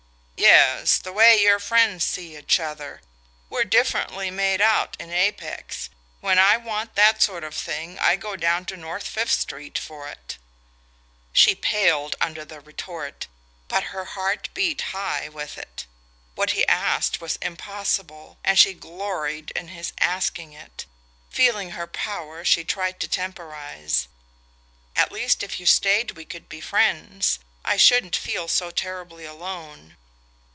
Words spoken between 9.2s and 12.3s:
Street for it." She paled